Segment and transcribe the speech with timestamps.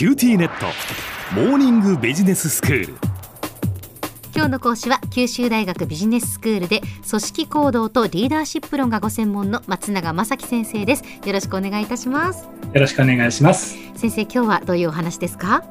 [0.00, 0.64] QTnet。
[1.34, 2.94] モーニングビジネススクール。
[4.34, 11.04] 今日の講師は九州大学ビジネススクールで組織行動とリーダーシップ論がご専門の松永正樹先生です。
[11.26, 12.44] よろしくお願いいたします。
[12.44, 13.76] よろしくお願いします。
[13.94, 15.64] 先生今日はどういうお話ですか？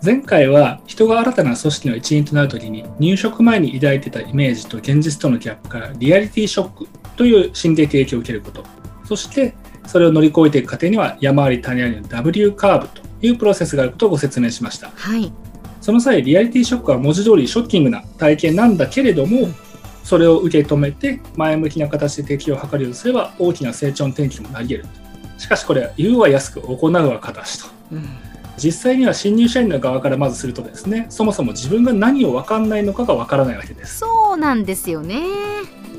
[0.00, 6.86] 前回は人が新たな組織の一員となるときに入職前に抱いてたイメージと現実とのギャップからリアリティショック
[7.16, 8.64] という心理的影響を受けること。
[9.04, 9.54] そして
[9.86, 14.90] それを乗り越えていく過程には山あり谷ありの W カーブというプロセスがあることをご説明しました。
[14.90, 15.32] はい。
[15.80, 19.48] その際リアリティショックは文字通りショッキングな体験なんだけれども
[20.04, 25.40] それを受け止めて前向きな形で適用を図るようにすれば大きな成長の転機にもなり得ると。
[25.40, 27.68] しかしこれは言うは安く行うは形と。
[27.90, 28.04] うん。
[28.56, 33.98] 実際には新入社員の側からまずするとですねそもそも自分が何を分かんないのかが分からないわけです。
[33.98, 35.20] そうなんですよね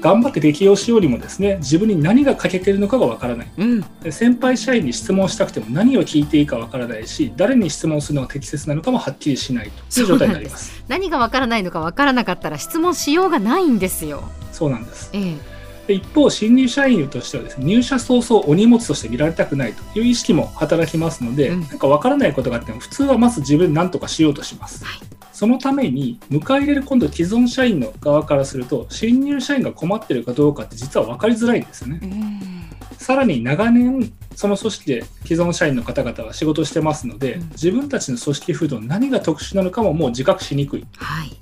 [0.00, 3.50] 頑張って適用しようにもですね自分に何が欠けてるのかが分からない。
[3.58, 3.80] うん。
[4.02, 10.00] で先輩社員に質問したくても何を聞いていいか分からないし誰に質問するのが適切なのかもはっきりしないと。
[10.00, 10.82] いう状態になります。
[10.88, 14.24] 何がわからないのかわからなかったら質問しようがないんですよ。
[14.52, 15.10] そうなんです。
[15.12, 15.60] ええ。
[15.86, 21.60] で一方新入社員としてはですね入社早々お荷物として見られたくないという意識も働きますので、うん。
[21.62, 25.09] なんか分からないことがあっても普通はまず自分で何とかしようとします、はい
[25.40, 32.00] そのために迎え入れる今度既存社員の側からすると新入社員が困ってるかどうかって実は分かりづらいんですよね。
[32.02, 32.98] うん。
[32.98, 37.48] さらに長年その組織で既存社員の方々は仕事をしてますので、うん。
[37.52, 40.86] 自分たちの組織風土の何が特殊なのかももう自覚しにくい。
[40.98, 41.34] はい。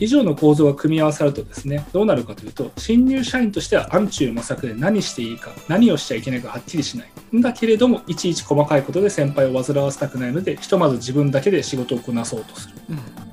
[0.00, 7.10] 以上の構造が組み合わさるとですねどうなるかというと新入社員としては暗中模索で何していいか何をしちゃいけないかはっきりしない。
[7.34, 12.74] んだけれどもいちいち細かいことで先輩を煩わせたくないのでひとまず自分だけで仕事をこなそうとする。
[12.90, 13.25] うん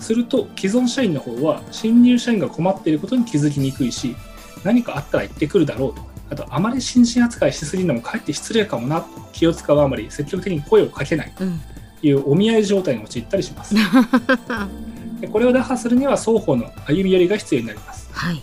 [0.00, 4.16] すると既存社員の方は新入社員が困っていることに気づきにくいし
[4.64, 6.02] 何かあったら言ってくるだろうと。
[6.28, 9.08] あとあまり新人扱いしすぎるのもかえって失礼かもなと。
[9.32, 11.60] 気を使うあまり積極的に声をかけないうん。
[12.00, 13.74] というお見合い状態に陥ったりします。
[15.20, 18.08] でこれを打破するには双方の歩み寄りが必要になります。
[18.12, 18.42] はい。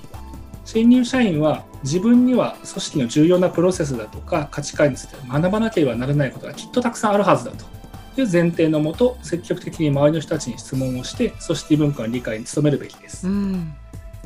[0.65, 7.65] 新入社員は自分には組織の重要なプロセスだとか価値観について学ばなければならないことがきっとたくさんあるはずだと
[8.21, 13.27] いう前提のもと積極的に周りの人たちに質問をして組織文化の理解に努めるべきです。
[13.27, 13.73] うん。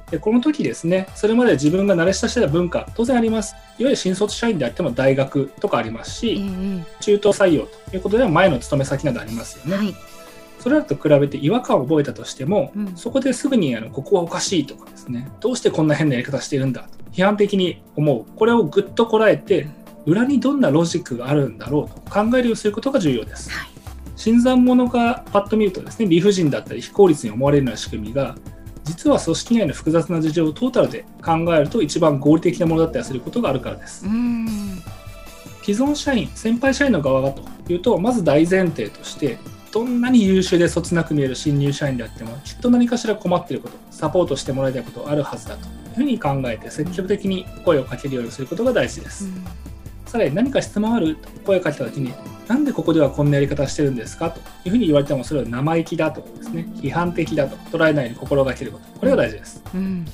[0.09, 3.53] でこの時ですねそれまで自分が慣れ親しんだ文化当然あります。
[3.53, 9.93] いわゆる新卒社員であっても大学とかありますええし中途採用ということでは前の勤め先などありますよね、はい。
[10.59, 12.95] それらと比べて違和感を覚えたとしても、うん。
[12.95, 18.25] そこですぐにあのここはおかしいとかですねどうしてこんな変なやり方しているんだと批判的に思う。
[18.37, 19.67] これをぐっとこらえて
[20.05, 23.76] 裏にどんなロジックがあるんだろうと考えるようにすることが重要です、はい
[24.17, 28.35] 新参者がパッと見るとですね理不尽だったり非効率に思われるような仕組みが
[28.83, 34.05] 実は組織内の複雑な事情をトータルで考えると一番合理的なものだったりすることがあるからです。
[34.05, 34.81] うん。
[35.61, 39.37] 既存社員先輩社員の側がというとまず大前提として
[39.73, 49.27] どんなに優秀でそつなく見える新入社員であってもきっと何かしら困っていることサポートしてもらいたいことあるはずだというふうに考えて積極的に声をかけるようにすることが大事です、
[50.05, 52.13] さらに何か質問あると声をかけた時に
[52.47, 58.99] なんでここではこんなやり方してるんですかというふうに言われてもそれを生意気だとかですね批判的だと捉えないように心がけること。
[58.99, 59.63] これが大事です。
[59.73, 60.05] うん。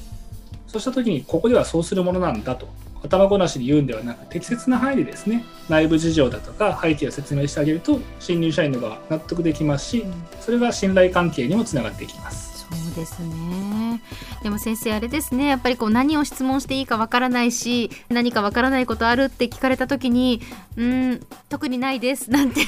[0.68, 2.68] そうした時にここではそうするものなんだと
[3.04, 5.44] 頭ごなしに言うんではなく適切な範囲でですね。
[5.70, 10.06] 内部事情だとか背景を説明してあげると新入社員の側納得できますし
[10.42, 12.66] それが信頼関係にもつながっていきます。
[12.94, 14.02] ですね
[14.44, 20.42] でも先生あれですねやっぱりこう何を質問していいかわからないし何かわからないことあるって聞かれた時に
[20.76, 22.62] 「うん特にないです」なんて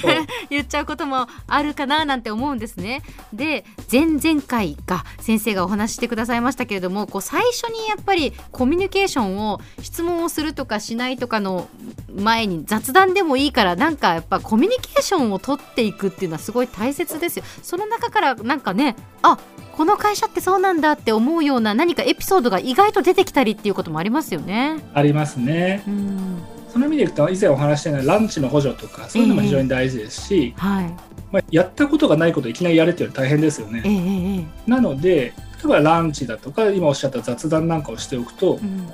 [0.50, 3.02] 言っちゃうこともあるかななんて思うんですね。
[3.32, 11.68] で前々回が先生がお話ししてくださいましたけれどもこう最初にやっぱりコミュニケーションを質問をするとかしないとかの
[12.14, 17.44] 前に雑談でもいいからなんかやっぱコミュニケーションを取っていくっていうのはすごい大切ですよ。
[17.62, 19.38] その中からなんかねあ
[19.76, 24.78] この会社ってそうなんだって思うような何かエピソードが意外と出てきたりっていうこともありますよね。
[24.94, 25.82] ありますね。
[25.86, 30.84] うんその意味でいくと以前お話したようなランチの補助とかそういうのも非常に大事ですし、はい。
[31.32, 33.82] まあ、やったことがないことをいきなりやるっていうのは大変ですよね。
[33.84, 35.32] ええええなので
[35.62, 38.86] 例えばランチだとか今おっしゃった雑談なんかをしておくとうん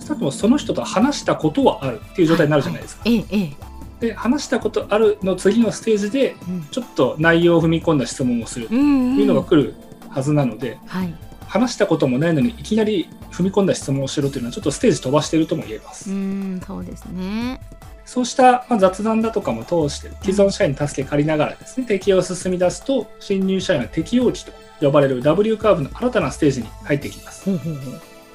[0.00, 3.02] 少なくともその人と話したことはあるっていう状態になるじゃないですか。
[3.06, 3.52] ええええ
[4.00, 9.74] で話したことあるの次のステージでうんちょっと内容を踏み込んだ質問をするとうんいうのが来る
[10.14, 11.14] はずなので、はい。
[11.46, 16.10] 話したこともないのにいきなり踏み込んだ質問をしろというのはちょっとステージ飛ばしているとも言えます。
[16.10, 17.60] うんそうですね。
[18.04, 27.48] そうしたまあ雑談だとかも通して既存社員に助け借りながらですね適用を進み出すと新入社員は適用期と呼ばれる W カーブの新たなステージに入ってきます。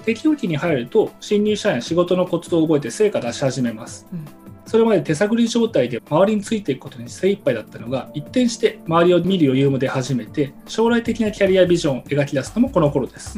[0.05, 4.07] 適用期に入ると新入社員は仕事のコツを覚えて成果出し始めます。
[4.13, 4.38] うん
[4.69, 13.31] それまで手探り状態で周りについていくことに精一杯だったのが一転して周りを見る余裕も出始めて将来的なキャリアビジョンを描き出すのもこの頃です。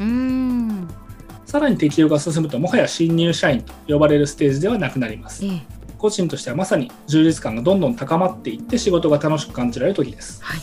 [1.46, 5.42] さらに適用が進むともはや新入社員と呼ばれるステージではなくなります。
[5.46, 5.62] ええ。
[5.96, 10.44] 個人としてはまさに充実感がどんどん高まっていって仕事が楽しく感じられる時です。
[10.44, 10.60] はい。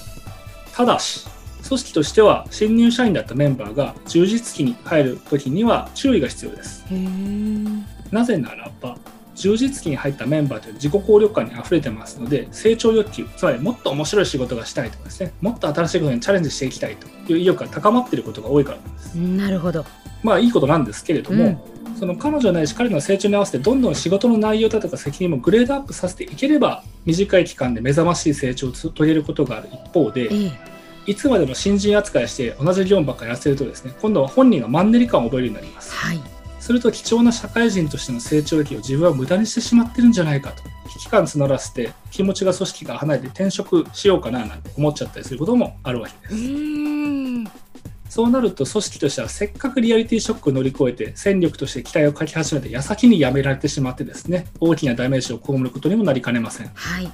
[0.72, 1.26] ただし
[1.68, 6.86] 組織としては新入社員だったメンバーが充実期に入る時には注意が必要です。
[8.12, 8.98] なぜならば
[9.40, 19.16] 充実期に入ったメンバーという自己効力感に溢れてますので成長欲求つまりもっと面白い仕事がしたいとかですねもっと新しいことにチャレンジしていきたいという意欲が高まっていることが多いからなんです。
[19.16, 19.86] なるほど。
[20.22, 21.66] まあいいことなんですけれども、
[21.98, 30.52] その彼女ないし彼の成長に合わせてどんどん仕事の内容だとか責任もグレードアップさせていければ短い期間で目覚ましい成長を遂げることがある一方でええ。
[31.06, 35.94] いつまでも新人扱いして同じ業務ばっかりやらせるとですね今度は本人がマンネリ感を覚えるようになります。
[35.94, 36.39] はい
[36.70, 40.62] すると貴重な社会人としての成長期を自分は無駄にしてしまってるんじゃないかと。
[40.88, 46.36] 危機感募らせて気持ちが組織から離れて転職しようかななんて思っちゃったりすることもあるわけです。
[46.36, 47.52] うーん。
[48.08, 56.70] そうなると組織としてはせっかくリアリティショックを乗り越えて戦力として期待を書き始めて矢先にやめられてしまってですね大きなダメージを被ることにもなりかねません。
[56.76, 57.12] はい。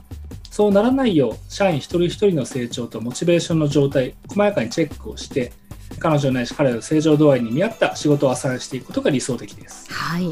[0.52, 5.54] そうならないよう社員一人一人の成長とモチベーションの状態細やかにチェックをして
[6.00, 9.92] 彼女ないし彼らの成長度合いに見合った仕事をアサインしていくことが理想的です。
[9.92, 10.32] はい。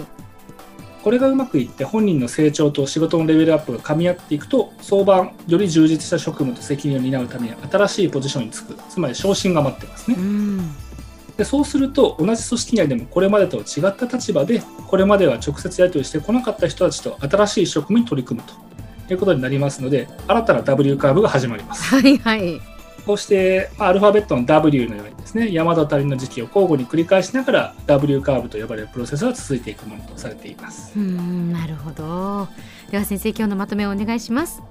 [1.04, 8.76] これがうまくいって本人の成長と仕事のレベルアップが噛み合っていくと早晩より充実した職務と責任を担うために新しいポジションに就く。
[8.90, 10.16] つまり昇進が待ってますね。
[10.18, 10.76] うーん。
[11.38, 18.48] でそうすると同じ組織内でもこれまでとは違った立場でこれまでは直接やり取りしてこなかった人たちと新しい職務に取り組む
[19.08, 21.84] ということになりますので新たな W カーブが始まります。
[21.84, 22.73] はいはい
[23.06, 30.98] こうしてまあアルファベットの W のようにですね山と谷の時期を交互に繰り返しながら W カーブと呼ばれるプロセスが続いていくものとされています。
[30.98, 32.48] うーんなるほど。
[32.92, 34.62] では先生今日のまとめをお願いします。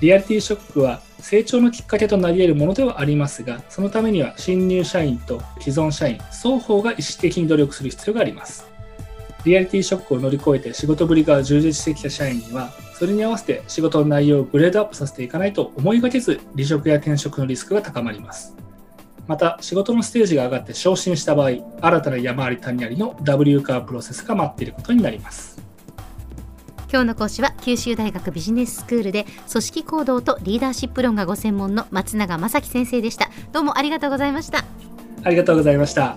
[0.00, 8.66] リアリティショックは成長のきっかけとなり得るものではありますがそのためには新入社員と既存社員双方が意識的に努力する必要があります。
[9.44, 18.56] リアリティショックを乗り越えて仕事ぶりが充実してきた社員にはそれに合わせて仕事の内容をグレードアップさせていかないと思いがけず離職や転職のリスクが高まります。
[19.26, 21.50] また仕事のステージが上がって昇進した場合
[21.80, 25.60] 新たな山あり谷ありの W カーブプロセスが待っていることになります。
[26.92, 33.30] 今日の講師は九州大学ビジネススクールで組織行動とリーダーシップ論がご専門の松永正樹先生でした。
[33.50, 34.64] どうもありがとうございました。
[35.24, 36.16] ありがとうございました